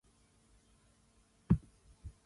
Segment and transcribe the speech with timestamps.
[1.47, 1.59] 華航